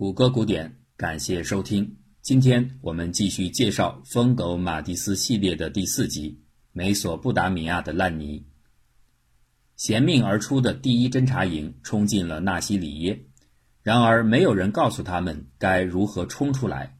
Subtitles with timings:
[0.00, 1.98] 谷歌古典，感谢收听。
[2.22, 6.30] 今天我们继续介绍《疯狗马蒂斯》系列的第四集
[6.72, 8.40] 《美索不达米亚的烂泥》。
[9.76, 13.26] 衔命而出的第一侦察营冲进了纳西里耶，
[13.82, 16.96] 然而没有人告诉他们该如何冲出来。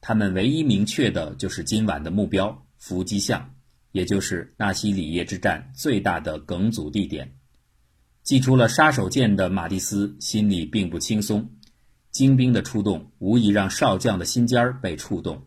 [0.00, 3.56] 他们唯一明确的就是今晚的目标——伏击巷，
[3.92, 7.34] 也就是纳西里耶之战最大的梗阻地点。
[8.22, 11.50] 祭出了杀手锏的马蒂斯心里并不轻松。
[12.10, 15.46] 精兵的出动无疑让少将的心尖儿被触动。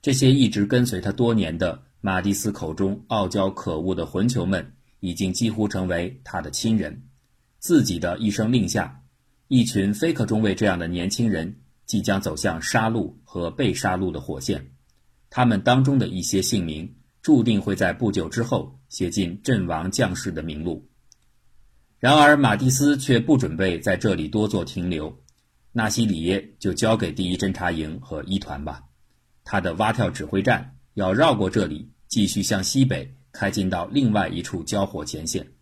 [0.00, 7.04] 这些一直跟随他多年的马蒂斯口中傲娇可恶的混球们，已经几乎成为他的亲人。
[7.58, 9.02] 自己的一声令下，
[9.46, 14.72] 一群菲克中尉这样的年轻人即将走向杀戮和被杀戮的火线。
[15.30, 20.88] 他们当中的一些姓名，注定会在不久之后写进阵亡将士的名录。
[22.00, 25.16] 然而，马蒂斯却不准备在这里多做停留。
[25.74, 28.84] 纳西里耶就交给第一侦察营和一团吧，
[29.42, 35.52] 他的蛙跳指挥站要绕过这里，继续向西北开进到另外一处交火前线。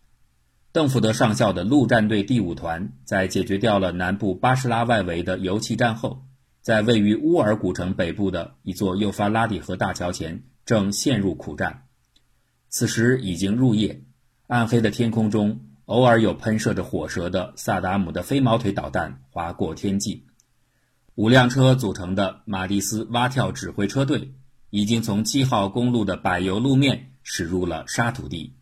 [0.72, 6.24] 邓福德上校的陆战队第五团在解决掉了南部巴士拉外围的油气站后，
[6.60, 11.86] 在位于乌尔古城北部的一座幼发拉底河大桥前正陷入苦战。
[12.68, 14.02] 此时已经入夜，
[14.48, 15.69] 暗黑的天空中。
[15.90, 20.24] 偶尔有喷射着火舌的萨达姆的飞毛腿导弹划过天际，
[21.16, 24.32] 五辆车组成的马蒂斯蛙跳指挥车队
[24.70, 28.54] 已经从七号公路的柏油路面驶入了沙土地。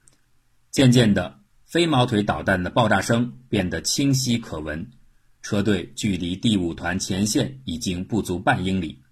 [0.71, 4.91] 渐渐的，飞毛腿导弹的爆炸声变得清晰可闻，
[5.43, 9.03] 车队距离第五团前线已经不足半英里。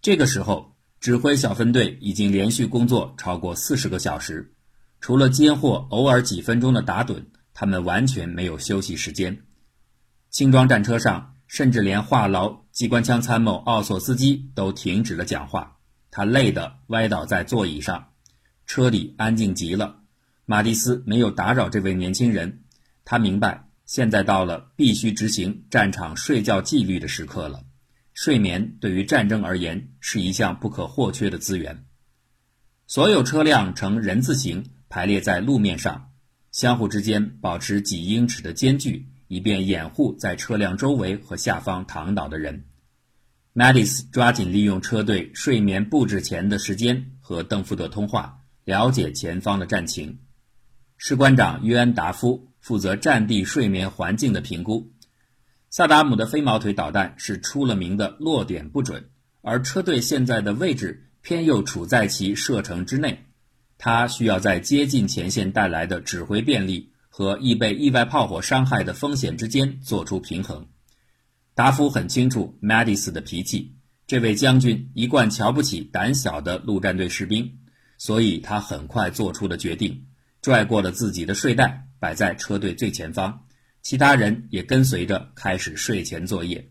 [0.00, 4.54] 这个时候，指挥小分队已经连续工作超过四十个小时。
[4.98, 9.44] 除了接获偶尔几分钟的打盹，他们完全没有休息时间。
[10.28, 15.78] 轻装战车上，甚至连话痨机关枪参谋奥索斯基都停止了讲话，
[16.10, 18.10] 他累得歪倒在座椅上。
[18.66, 20.00] 车里安静极了。
[20.44, 22.64] 马蒂斯没有打扰这位年轻人，
[23.04, 27.64] 他明白现在到了必须执行战场睡觉纪律的时刻了。
[28.12, 31.86] 睡眠对于战争而言是一项不可或缺的资源。
[32.86, 34.66] 所有车辆呈人字形。
[34.90, 36.12] 排列在路面上，
[36.54, 42.66] 相互之间保持几英尺的间距，以便掩护在车辆周围和下方躺倒的人。
[43.52, 50.20] 马蒂斯抓紧利用车队睡眠布置前的时间和邓福德通话，了解前方的战情。
[50.96, 54.92] 士官长约恩达夫负责战地睡眠环境的评估。
[55.70, 59.10] 萨达姆的飞毛腿导弹是出了名的落点不准，
[59.40, 63.24] 而车队现在的位置偏又处在其射程之内。
[63.84, 70.68] 他需要在接近前线带来的指挥便利和易被意外炮火伤害的风险之间做出平衡。
[71.54, 73.74] 达夫很清楚马蒂斯的脾气，
[74.06, 77.58] 这位将军一贯瞧不起胆小的陆战队士兵，
[77.98, 80.06] 所以他很快做出了决定，
[80.40, 83.44] 拽过了自己的睡袋，摆在车队最前方，
[83.82, 86.70] 其他人也跟随着开始睡前作业。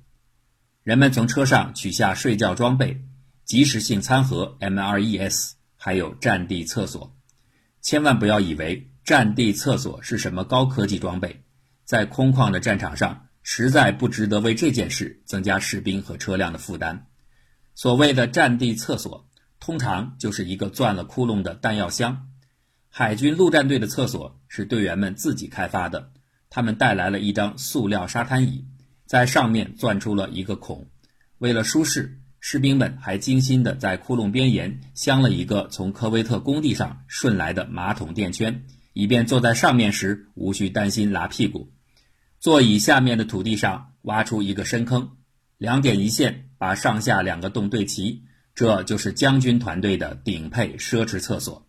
[0.82, 3.04] 人们从车上取下睡觉装备，
[3.46, 5.52] 及时性餐盒 （MRES）。
[5.86, 7.14] 还有战地厕所，
[7.82, 11.44] 千万不要以为战地厕所是什么高科技装备，
[11.84, 17.08] 在空旷的战场上，实在不值得为这件事增加士兵和车辆的负担。
[17.76, 19.28] 所谓的战地厕所，
[19.60, 22.30] 通常就是一个钻了窟窿的弹药箱。
[22.88, 26.14] 海军陆战队的厕所是队员们自己开发的，
[26.50, 28.66] 他们带来了一张塑料沙滩椅，
[29.06, 30.88] 在上面钻出了一个孔，
[31.40, 32.22] 为了舒适。
[32.46, 41.72] 士兵们还精心地在窟窿边沿镶了一个从科威特工地上顺来的马桶垫圈，以便坐在上面时无需担心拉屁股。
[42.42, 45.12] 座椅下面的土地上挖出一个深坑，
[45.58, 51.66] 两点一线把上下两个洞对齐，这就是将军团队的顶配奢侈厕所。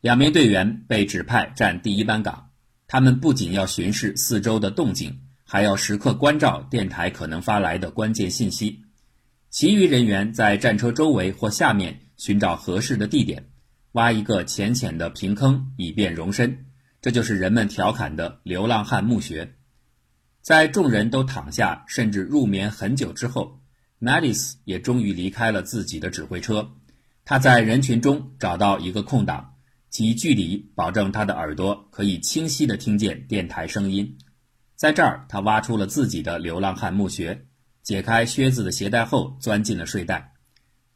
[0.00, 2.50] 两名队员被指派站第一班岗，
[2.86, 8.83] 他们不仅要巡视四周的动静，还要时刻关照电台可能发来的关键信息。
[9.54, 13.50] 其余人员在战车周围或下面寻找合适的地点，
[13.92, 16.66] 挖一个浅浅的平坑以便容身。
[17.00, 19.54] 这就是人们调侃的“流浪汉墓穴”。
[20.42, 23.60] 在众人都躺下甚至入眠很久之后，
[24.00, 26.72] 马蒂斯也终于离开了自己的指挥车。
[27.24, 29.54] 他在人群中找到一个空档，
[29.88, 34.18] 其距离保证他的耳朵可以清晰地听见电台声音。
[34.74, 37.46] 在这儿，他挖出了自己的流浪汉墓穴。
[37.84, 40.32] 解开靴子的鞋带后，钻进了睡袋。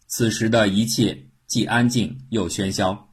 [0.06, 3.10] 此时的一切既安静又喧嚣，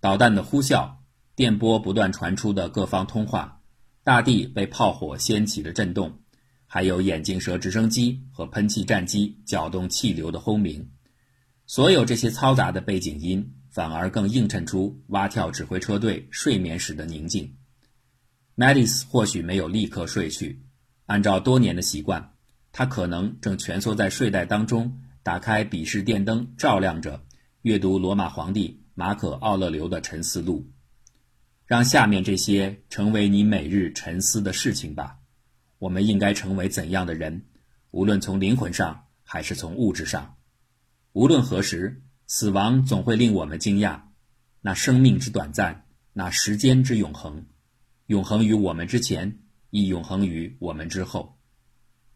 [0.00, 0.90] 导弹的呼啸，
[1.36, 3.60] 电波不断传出的各方通话，
[4.02, 6.20] 大地被炮火掀起的震动，
[6.64, 10.90] 还有眼镜蛇直升机和喷气战机搅动气流的轰鸣。
[11.66, 17.54] 所有这些嘈杂的背景音，反而更映衬出蛙跳指挥车队睡眠时的宁静。
[18.56, 20.64] Madis 或许没有立刻睡去，
[21.04, 22.32] 按照多年的习惯，
[22.72, 27.24] 他可能正蜷缩在睡袋当中，打开笔式电灯照亮着，
[27.62, 30.60] 阅读罗马皇帝马可·奥勒留的《沉思录》。
[31.66, 35.18] 让下面这些成为你每日沉思的事情吧。
[35.78, 37.44] 我们应该成为怎样的人？
[37.90, 40.36] 无论从灵魂上还是从物质上，
[41.12, 44.00] 无论何时，死亡总会令我们惊讶。
[44.60, 47.46] 那生命之短暂，那时间之永恒，
[48.06, 49.38] 永恒于我们之前，
[49.70, 51.37] 亦永恒于我们之后。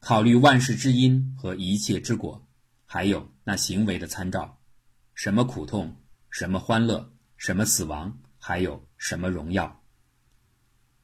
[0.03, 2.45] 考虑万事之因和一切之果，
[2.85, 4.59] 还有那行为的参照：
[5.15, 5.95] 什么苦痛，
[6.29, 9.81] 什么欢乐，什么死亡，还有什么荣耀。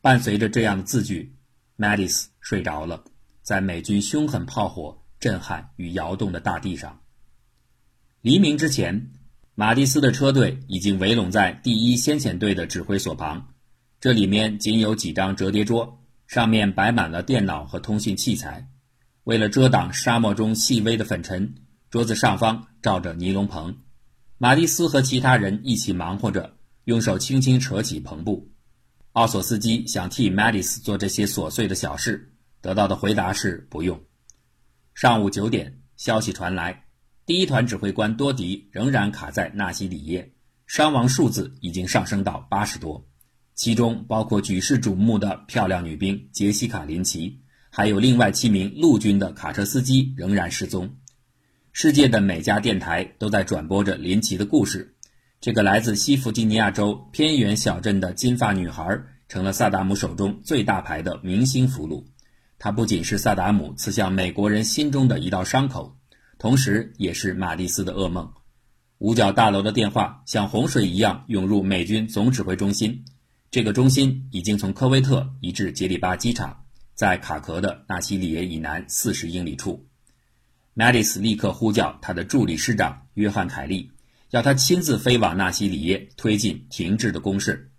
[0.00, 1.36] 伴随着这样的字句
[1.76, 3.04] ，Madis 睡着了，
[3.40, 7.00] 在美军凶狠炮火震撼与摇动的大地上。
[8.20, 9.12] 黎明之前，
[9.54, 13.54] 马蒂斯的车队已经围拢在第一先遣队的指挥所旁，
[14.00, 18.68] 这里面仅有几张折叠桌，上面摆满了电脑和通讯器材。
[19.28, 21.54] 为了遮挡沙漠中细微的粉尘，
[21.90, 23.76] 桌子上方罩着尼龙棚。
[24.38, 28.50] 马蒂斯和其他人一起忙活着，用手轻轻扯起篷布。
[29.12, 32.32] 奥索斯基想替 Madis 做这些琐碎的小事，
[32.62, 34.00] 得到的回答是不用。
[34.94, 36.86] 上午九点，消息传来，
[37.26, 40.32] 第一团指挥官多迪仍然卡在纳西里耶，
[40.66, 43.06] 伤亡数字已经上升到八十多，
[43.54, 47.42] 其中包括举世瞩目的漂亮女兵杰西卡·林奇，
[47.78, 50.96] 还有另外七名陆军的卡车司机仍然失踪。
[51.70, 54.96] 世界的每家电台都在转播着林奇的故事。
[55.40, 62.02] 这个来自西弗吉尼亚州偏远小镇的金发女孩，成了萨达姆手中最大牌的明星俘虏。
[62.58, 65.96] 她不仅是萨达姆刺向美国人心中的一道伤口，
[66.36, 68.28] 同时也是马蒂斯的噩梦。
[68.98, 73.04] 五角大楼的电话像洪水一样涌入美军总指挥中心，
[73.52, 76.64] 这个中心已经从科威特移至杰里巴机场，
[76.98, 79.86] 在卡壳的纳西里耶以南四十英里处。
[80.74, 83.92] 马蒂斯立刻呼叫他的助理师长约翰·凯利。
[84.30, 87.70] 要他亲自飞往纳西里耶，推进停滞的攻势。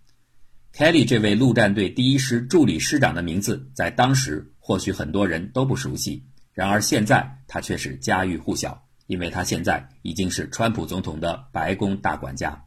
[0.74, 6.24] Kelly 这位陆战队第一师助理师长的名字，在当时或许很多人都不熟悉，
[6.54, 12.64] 然而现在他却是家喻户晓，因为他现在已经是川普总统的白宫大管家。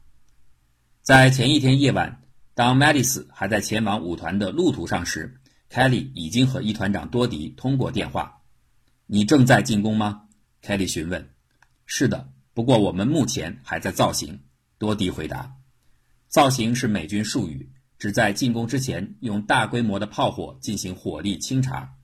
[1.02, 2.22] 在前一天夜晚，
[2.54, 5.42] 当 Madis 还在前往舞团的路途上时
[5.74, 8.44] ，Kelly 已经和一团长多迪通过电话。
[9.08, 10.28] “你正在进攻吗
[10.62, 11.32] ？”Kelly 询问。
[11.88, 14.42] “是的。”不过，我们目前还在造型。
[14.78, 15.56] 多迪回答
[16.30, 21.96] ：“造型是美军术语，指在进攻之前用大规模的炮火进行火力清查。”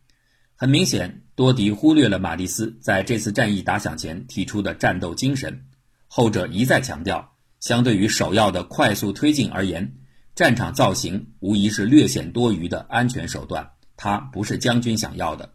[0.57, 5.67] 很明显，多迪忽略了马蒂斯在这次战役打响前提出的战斗精神。
[6.07, 9.98] 后者一再强调，相对于首要的快速推进而言，
[10.39, 15.53] 战场造型无疑是略显多余的安全手段，它不是将军想要的。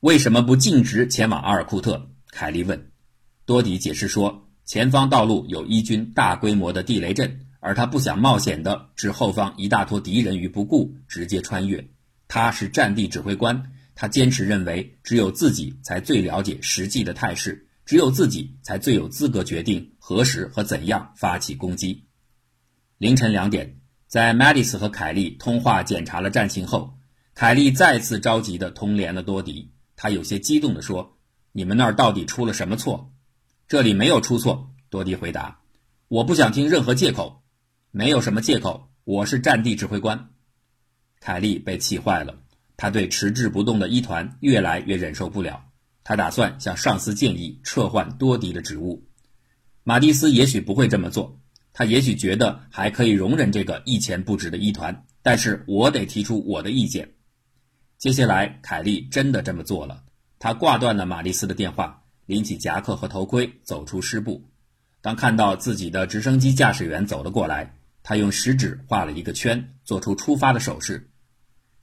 [0.00, 2.10] 为什么不径直前往阿尔库特？
[2.30, 2.90] 凯利问。
[3.44, 11.86] 多迪解释说，前方道路有伊军大规模的地雷阵，而他不想冒险的置后方一大坨敌人于不顾，直接穿越。
[12.28, 13.62] 他是战地指挥官，
[13.94, 22.06] 他坚持认为，只有自己才最了解实际的态势，只有自己才最有资格决定何时和怎样发起攻击。
[22.96, 23.77] 凌晨两点，
[24.08, 26.94] 在 Madis 和凯利通话检查了战情后，
[27.34, 29.70] 凯利再次着急地通联了多迪。
[29.96, 31.18] 他有些激动地说
[31.52, 33.12] ：“你们那儿到底出了什么错？”
[33.68, 35.60] 这里没有出错，多迪回答。
[36.08, 37.42] 我不想听任何借口，
[37.90, 38.88] 没有什么借口。
[39.04, 40.30] 我是战地指挥官。
[41.20, 42.38] 凯利被气坏了，
[42.78, 45.66] 他对迟滞不动的一团越来越忍受不了。
[46.02, 49.06] 他打算向上司建议撤换多迪的职务。
[49.84, 51.38] 马蒂斯也许不会这么做，
[51.78, 57.08] 他也许觉得还可以容忍这个一钱不值的一团，但是我得提出我的意见。
[57.98, 60.02] 接下来，凯利真的这么做了，
[60.40, 62.02] 他挂断了马蒂斯的电话。
[62.26, 64.50] 拎起夹克和头盔，走出师部。
[65.00, 71.08] 当看到自己的直升机驾驶员走了过来，他用食指画了一个圈，做出出发的手势。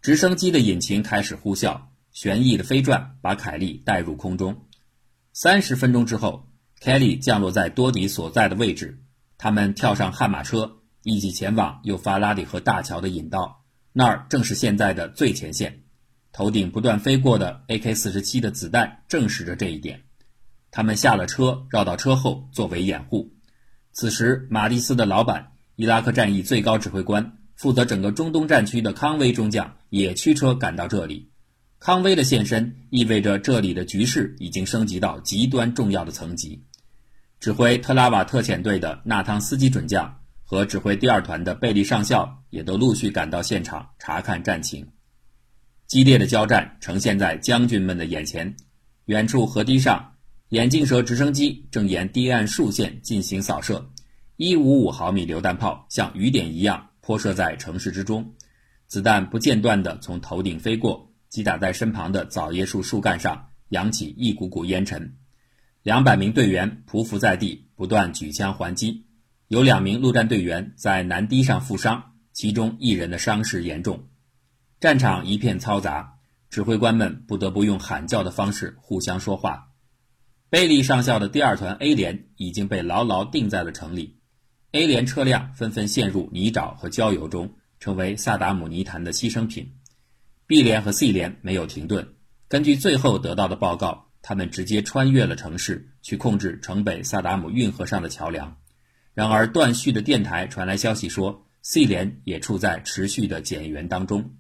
[0.02, 1.80] 直升机的引擎开始呼啸，
[2.12, 4.66] 旋翼的飞转把凯利带入空中。
[5.32, 6.50] 三十分钟之后，
[6.82, 9.00] 凯利降落在多迪所在的位置。
[9.38, 13.64] 他们跳上悍马车，一起前往幼发拉底河大桥的引道，
[13.94, 15.84] 那儿正是现在的最前线。
[16.32, 20.04] 头顶不断飞过的 AK-47 的子弹证实着这一点。
[20.70, 23.34] 他们下了车，绕到车后作为掩护。
[23.94, 31.32] 此时，马蒂斯的老板、伊拉克战役最高指挥官、负责整个中东战区的康威中将也驱车赶到这里。
[31.80, 36.66] 康威的现身意味着这里的局势已经升级到极端重要的层级。
[37.46, 44.88] 指挥特拉瓦特遣队的纳汤斯基准将和指挥第二团的贝利上校也都陆续赶到现场查看战情。
[45.86, 48.58] 激烈的交战呈现在将军们的眼前，
[49.06, 50.14] 远处河堤上。
[50.50, 53.92] 眼镜蛇直升机正沿堤岸竖线进行扫射
[54.38, 58.34] ，155毫米榴弹炮像雨点一样泼射在城市之中，
[58.88, 65.18] 子弹不间断地从头顶飞过，击打在身旁的枣椰树树干上，扬起一股股烟尘。
[65.86, 69.06] 两百名队员匍匐在地，不断举枪还击。
[69.48, 74.08] 有两名陆战队员在南堤上负伤，其中一人的伤势严重。
[74.80, 76.16] 战场一片嘈杂，
[76.50, 79.74] 指挥官们不得不用喊叫的方式互相说话。
[80.50, 84.18] 贝利上校的第二团 A 连已经被牢牢定在了城里
[84.72, 89.76] ，A 连车辆纷纷陷入泥沼和焦油中，成为萨达姆泥潭的牺牲品。
[90.48, 92.16] B 连和 C 连没有停顿，
[92.48, 98.58] 根据最后得到的报告，他们直接穿越了城市，去控制城北萨达姆运河上的桥梁。
[99.14, 104.34] 然而，断续的电台传来消息说，C 连也处在持续的减员当中。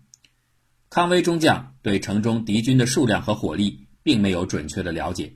[0.89, 5.33] 康威中将对城中敌军的数量和火力并没有准确的了解。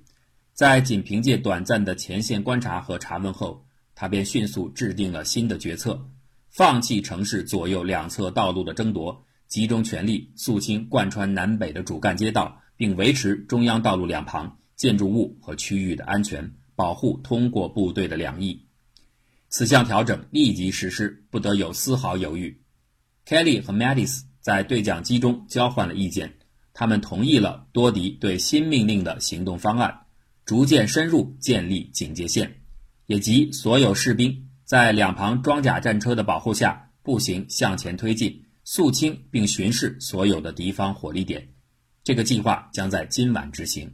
[0.54, 6.10] 在仅凭借短暂的前线观察和查问后，他便迅速制定了新的决策：
[6.50, 18.68] 放弃城市左右两侧道路的争夺，集中全力肃清贯穿南北的主干街道，并维持中央道路两旁建筑物和区域的安全，保护通过部队的两翼。
[19.50, 22.62] 此项调整立即实施，不得有丝毫犹豫。
[23.26, 26.38] Kelly 和 Mattis 在对讲机中交换了意见，
[26.72, 30.06] 他们同意了多迪对新命令的行动方案。
[30.46, 32.62] 逐渐深入，建立警戒线，
[33.08, 41.50] 也即所有士兵在两旁装甲战车的保护下步行向前推进，肃清并巡视所有的敌方火力点。
[42.10, 43.94] 这个计划将在今晚执行。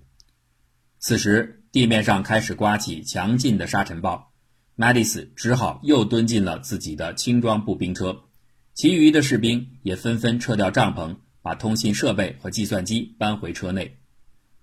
[0.99, 4.31] 此时，地面上开始刮起强劲的沙尘暴，
[4.73, 8.21] 麦迪斯只好又蹲进了自己的轻装步兵车，
[8.73, 13.97] 其余的士兵也纷纷撤掉帐篷，把通信设备和计算机搬回车内。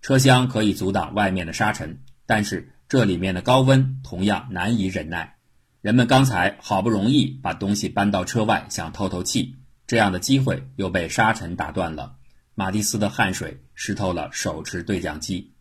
[0.00, 5.36] 车厢可以阻挡外面的沙尘，但是这里面的高温同样难以忍耐。
[5.82, 9.56] 人们刚才好不容易把东西搬到车外，想透透气，
[9.86, 12.16] 这样的机会又被沙尘打断了。
[12.54, 15.52] 马蒂斯的汗水湿透了手持对讲机。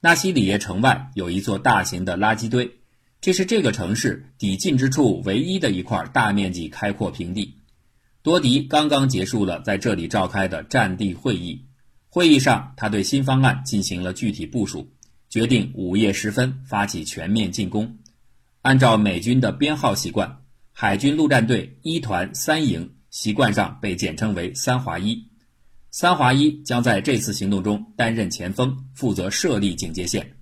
[0.00, 2.78] 纳西里耶城外有一座大型的垃圾堆，
[3.20, 7.58] 这是这个城市抵近之处唯一的一块大面积开阔平地。
[8.22, 11.66] 多迪刚刚结束了在这里召开的战地会议。
[12.08, 14.92] 会议上，他对新方案进行了具体部署，
[15.28, 17.98] 决定午夜时分发起全面进攻。
[18.60, 25.31] 按照美军的编号习惯，海军陆战队一团三营习惯上被简称为三华一。
[25.94, 30.38] 三华一将在这次行动中担任前锋，负责设立警戒线。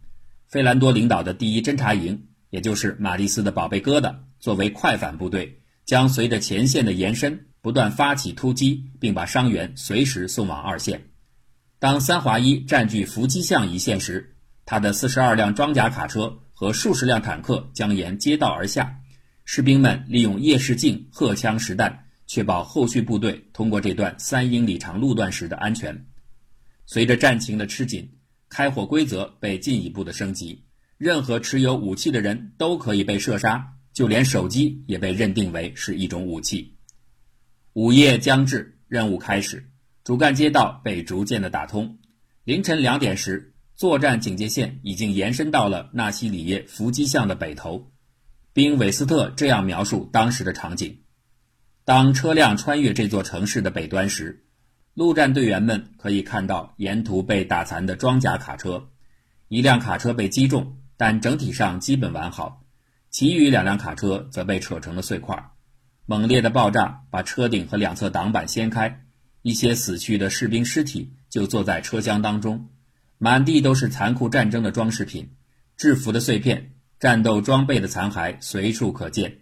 [0.46, 11.08] 费兰多领导的第一侦察营，也就是马蒂斯的宝贝疙瘩，作为快反部队，将随着前线的延伸，不断发起突击，并把伤员随时送往二线。
[11.80, 19.00] 当三华一占据伏击巷一线时，他的四十二辆装甲卡车和数十辆坦克将沿街道而下，
[19.44, 26.06] 士兵们利用夜视镜荷枪实弹，确保后续部队通过这段三英里长路段时的安全。
[26.86, 28.08] 随着战情的吃紧，
[28.48, 30.64] 开火规则被进一步的升级，
[30.96, 36.76] 任何持有武器的人都可以被射杀，就连手机也被认定为是一种武器。
[37.72, 39.68] 午夜将至，任务开始。
[40.04, 41.98] 主干街道被逐渐的打通。
[42.44, 47.90] 凌晨两点时，作战警戒线已经延伸到了纳西里耶伏击巷的北头。
[48.52, 51.00] 宾韦斯特这样描述当时的场景：
[51.84, 54.44] 当车辆穿越这座城市的北端时，
[54.94, 58.88] 陆战队员们可以看到沿途被打残的装甲卡车。
[59.48, 62.62] 一辆卡车被击中，但整体上基本完好；
[63.10, 65.50] 其余两辆卡车则被扯成了碎块。
[66.06, 69.04] 猛烈的爆炸把车顶和两侧挡板掀开。
[69.42, 72.68] 一些死去的士兵尸体就坐在车厢当中，
[73.16, 75.30] 满地都是残酷战争的装饰品、
[75.78, 79.38] 制服的碎片、战斗装备的残骸随处可见。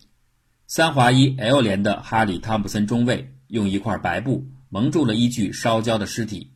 [0.71, 6.53] 三华一 L 连的哈里·汤普森中尉用一块白布蒙住了一具烧焦的尸体。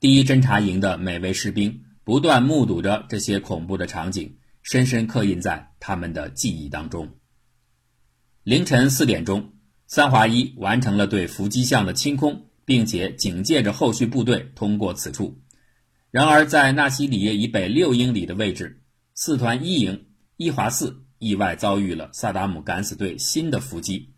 [0.00, 7.10] 第一侦察营的每位士兵不断目睹着这些恐怖的场景，深深刻印在他们的记忆当中。
[8.42, 9.52] 凌晨四点钟，
[9.86, 12.50] 三华一完成了对伏击巷的清空。
[12.66, 15.38] 并且警戒着后续部队通过此处。
[16.10, 18.80] 然而，在纳西里耶以北六英里的位置，
[19.14, 20.06] 四团一营
[20.38, 24.10] 一华四意外遭遇了萨达姆敢死队新的伏击。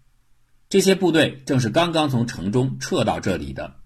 [0.68, 3.76] 这些部队正是刚刚从城中撤到这里的。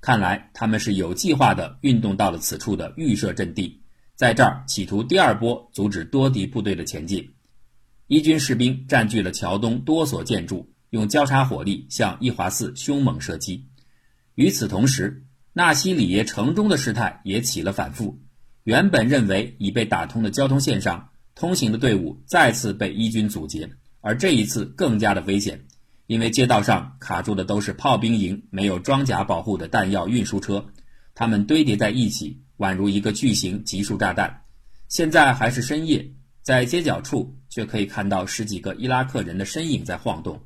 [0.00, 3.82] 看来他们是有计划的运动到了此处的预设阵地，
[4.16, 7.34] 在这儿企图第二波阻止多敌部队的前进。
[8.08, 13.68] 伊军士兵占据了桥东多所建筑，用交叉火力向伊华寺凶猛射击。
[14.34, 18.20] 与此同时，纳西里耶城中的事态也起了反复。
[18.64, 21.10] 原本认为已被打通的交通线上，
[21.42, 23.68] 通行的队伍再次被伊军阻截，
[24.00, 25.64] 而这一次更加的危险，
[26.06, 30.64] 因为街道上卡住的都是炮兵营没有装甲保护的弹药运输车，
[31.16, 34.42] 它们堆叠在一起，宛如一个巨型集束炸弹。
[34.86, 40.44] 现在还是深夜，在街角处却可以看到十几个伊拉克人的身影在晃动，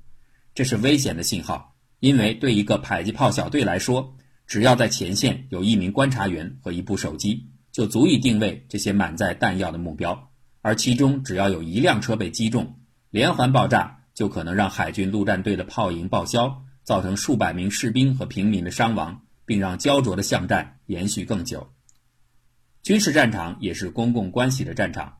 [0.55, 7.51] 这是危险的信号，因为对一个迫击炮小队来说，只要在前线有一名观察员和一部手机。
[7.71, 10.31] 就足以定位这些满载弹药的目标，
[10.67, 12.81] 而其中只要有一辆车被击中，
[13.11, 21.71] 连环爆炸就可能让海军陆战队的炮营报销，造成数百名士兵和平民的伤亡，并让焦灼的巷战延续更久。
[22.83, 25.19] 军事战场也是公共关系的战场，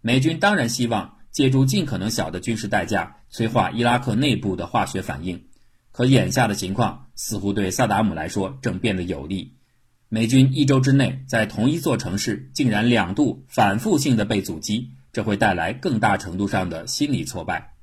[0.00, 5.48] 美军当然希望借助尽可能小的军事代价催化伊拉克内部的化学反应，
[5.92, 9.58] 可眼下的情况似乎对萨达姆来说正变得有利。
[10.08, 17.74] 美军一周之内在同一座城市竟然两度反复性的被阻击，这会带来更大程度上的心理挫败。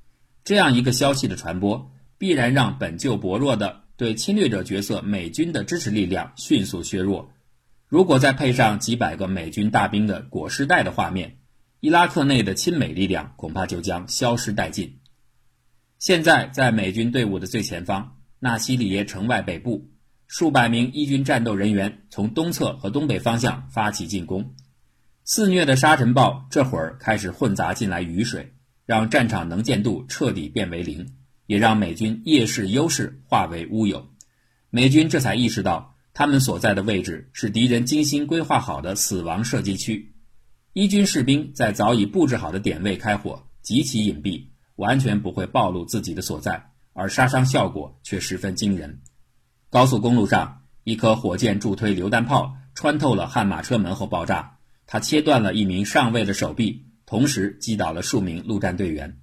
[0.46, 7.34] 这样一个消息的传播，必然让本就薄弱的对侵略者角色美军的支持力量迅速削弱。
[7.90, 11.38] 如果再配上几百个美军大兵的裹尸袋的画面，
[11.82, 15.00] 伊拉克内的亲美力量恐怕就将消失殆尽。
[16.00, 19.90] 现在在美军队伍的最前方，纳西里耶城外北部。
[20.36, 24.56] 数百名伊军战斗人员从东侧和东北方向发起进攻，
[25.24, 28.52] 肆虐的沙尘暴这会儿开始混杂进来雨水，
[28.88, 31.14] 让战场能见度彻底变为零，
[31.46, 34.10] 也让美军夜视优势化为乌有。
[34.72, 40.16] 美军这才意识到，他们所在的位置是敌人精心规划好的死亡射击区。
[40.74, 49.00] 伊军士兵在早已布置好的点位开火，极其隐蔽，完全不会暴露自己的所在，而杀伤效果却十分惊人。
[49.74, 59.18] 高速公路上，一颗火箭助推榴弹炮穿透了悍马车门后爆炸，它切断了一名上尉的手臂，同时击倒了数名陆战队员。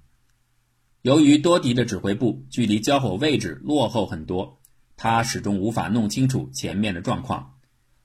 [1.03, 4.59] 由于多迪的指挥部距离交火位置落后很多，
[4.97, 7.53] 他始终无法弄清楚前面的状况。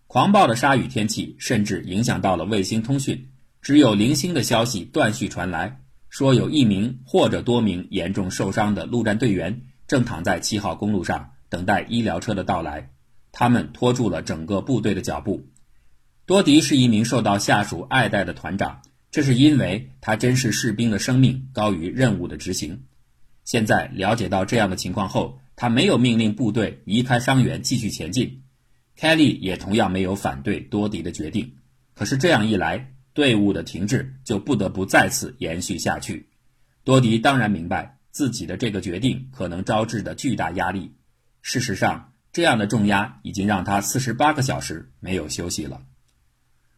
[0.07, 11.33] 狂暴的沙雨天气甚至影响到了卫星通讯，只有零星的消息断续传来，说有一名或者多名严重受伤的陆战队员正躺在七号公路上。
[11.49, 12.91] 等待医疗车的到来，
[13.33, 15.49] 他们拖住了整个部队的脚步。
[16.25, 22.85] 多迪是一名受到下属爱戴的团长，这是因为他珍视士兵的生命高于任务的执行。
[23.45, 28.43] 现在了解到这样的情况后，他没有命令部队移开伤员继续前进。
[28.97, 31.55] 凯利也同样没有反对多迪的决定。
[31.95, 36.29] 可是这样一来，队伍的停滞就不得不再次延续下去。
[36.83, 40.93] 多迪当然明白自己的这个决定可能招致的巨大压力。
[41.49, 45.83] 事实上，这样的重压已经让他四十八个小时没有休息了。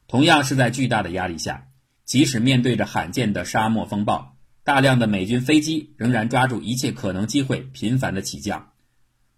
[0.07, 1.69] 同样是在巨大的压力下，
[2.05, 8.73] 即使面对着罕见的沙漠风暴，大量的美军飞机仍然抓住一切可能机会频繁的起降。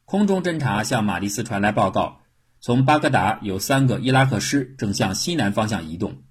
[0.04, 2.22] 空中侦察向马蒂斯传来报告，
[2.60, 6.24] 从巴格达有三个伊拉克师正向西南方向移动。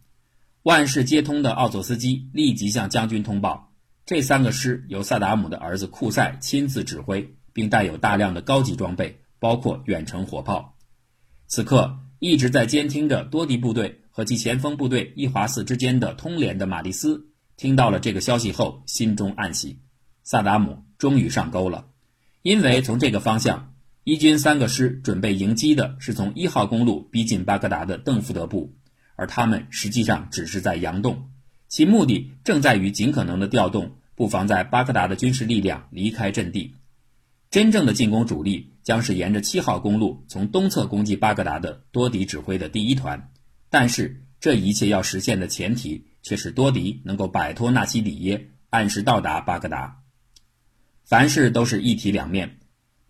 [0.63, 3.71] 万事皆通的奥佐斯基立即向将军通报，
[4.05, 7.37] 这三个师由萨达姆的儿子库塞亲自指挥。
[7.59, 10.77] 并带有大量的高级装备，包括远程火炮。
[11.45, 19.81] 此刻，一直在监听着多迪部队和其前锋部队伊华寺之间的通联的马蒂斯，听到了这个消息后，心中暗喜：
[20.23, 21.87] 萨达姆终于上钩了。
[22.43, 23.73] 因为从这个方向，
[24.05, 28.73] 伊军三个师准备迎击的是从一号公路逼近巴格达的邓福德部，
[29.17, 31.29] 而他们实际上只是在佯动，
[31.67, 36.75] 其目的正在于尽可能的调动布防在巴格达的军事力量离开阵地。
[37.51, 43.31] 真正的进攻主力将是沿着七号公路从东侧攻击巴格达的多迪指挥的第一团，
[43.71, 50.03] 但是这一切要实现的前提却是多迪能够摆脱纳西里耶，按时到达巴格达。
[51.05, 52.59] 凡事都是一体两面。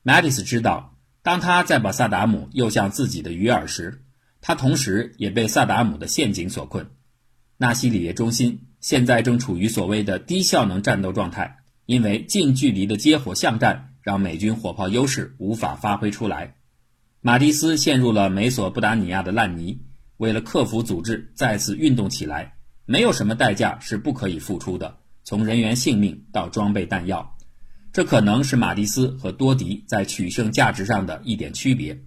[0.03, 4.05] 马蒂斯知道，当他在把萨达姆诱向自己的鱼饵时，
[4.39, 6.91] 他同时也被萨达姆的陷阱所困。
[7.57, 13.88] 纳西里耶中心现在正处于所谓的低效能战斗状态，因为近距离的接火巷战。
[14.01, 16.55] 让美军火炮优势无法发挥出来，
[17.21, 19.81] 马蒂斯陷入了美索不达尼亚的烂泥。
[20.17, 27.37] 为了克服阻滞，再次运动起来，没有什么代价是不可以付出的，从人员性命到装备弹药。
[27.93, 31.99] 这可能是马蒂斯和多迪在取胜价值上的一点区别。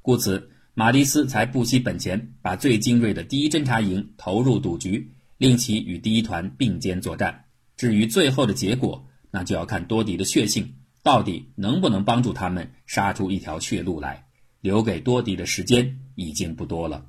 [0.00, 7.44] 故此，马蒂斯才不惜本钱，把最精锐的第一侦察营投入赌局，令其与第一团并肩作战。
[7.76, 14.26] 至于最后的结果，那就要看多迪的血性到底能不能帮助他们杀出一条血路来。
[14.60, 17.06] 留给多迪的时间已经不多了。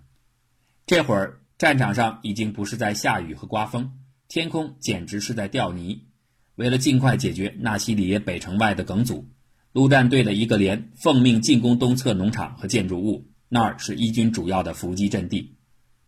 [0.88, 6.08] 这会儿战场上已经不是在下雨和刮风，天空简直是在掉泥。
[6.56, 9.30] 为了尽快解决纳西里耶北城外的梗阻，
[9.72, 15.56] 陆战队的一个连奉命进攻东侧农场和建筑物，那儿是伊军主要的伏击阵地。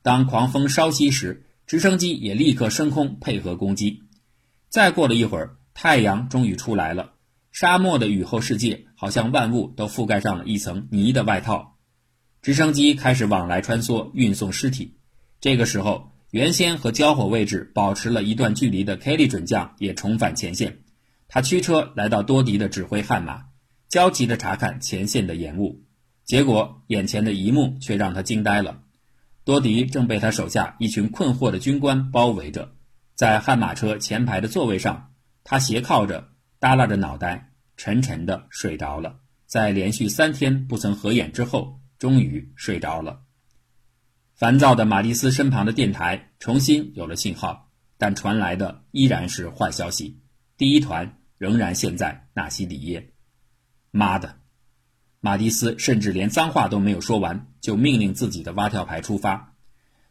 [0.01, 4.01] 当狂风稍息时，直升机也立刻升空配合攻击。
[4.69, 7.13] 再过了一会儿，太阳终于出来了。
[7.55, 11.77] 沙漠的雨后世界，好像万物都覆盖上了一层泥的外套。
[12.41, 14.97] 直升机开始往来穿梭，运送尸体。
[15.39, 20.79] 这个时候，原先和交火位置保持了一段距离的 k 利准将也重返前线。
[21.29, 23.45] 他驱车来到多迪的指挥悍马，
[23.87, 25.81] 焦急地查看前线的延误。
[26.25, 28.81] 结果，眼前的一幕却让他惊呆了：
[29.45, 32.73] 多迪正被他手下一群困惑的军官包围着，
[33.15, 35.13] 在悍马车前排的座位上，
[35.45, 36.34] 他斜靠着。
[36.65, 39.19] 耷拉着脑袋，沉沉的睡着了。
[39.45, 43.21] 在连续三天不曾合眼之后，终于睡着了。
[44.33, 50.19] 烦躁的马蒂斯身旁的电台重新有了信号，但传来的依然是坏消息：
[50.57, 53.11] 第一团仍然陷在纳西里耶。
[53.91, 54.39] 妈的！
[55.19, 59.53] 马蒂斯甚至连脏话都没有说完，就命令自己的蛙跳排出发。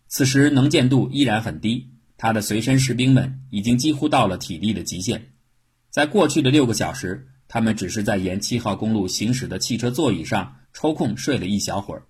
[0.07, 5.33] 此时能见度依然很低，他的随身士兵们已经几乎到了体力的极限。
[5.95, 12.03] 在过去的六个小时，他们只是在沿七号公路行驶的汽车座椅上抽空睡了一小会儿。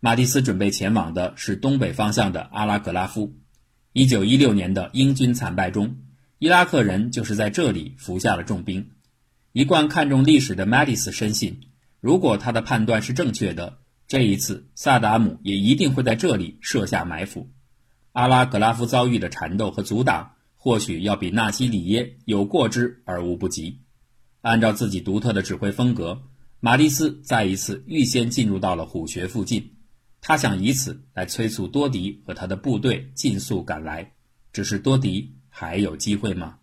[0.00, 3.36] 马蒂斯准备前往的是东北方向的阿拉格拉夫。
[3.92, 5.98] 一九一六年的英军惨败中，
[6.40, 8.90] 伊拉克人就是在这里服下了重兵。
[9.52, 11.60] 一贯看重历史的马蒂斯深信，
[12.00, 17.48] 如果他的判断是正确的，这一次萨达姆也一定会在这里设下埋伏。
[18.10, 20.32] 阿拉格拉夫遭遇的缠斗和阻挡。
[20.58, 23.78] 或许要比纳西里耶有过之而无不及。
[24.42, 26.20] 按照自己独特的指挥风格，
[26.60, 29.76] 马蒂斯再一次预先进入到了虎穴附近，
[30.20, 34.12] 他想以此来催促多迪和他的部队尽速赶来。
[34.52, 36.57] 只是多迪还有机会吗？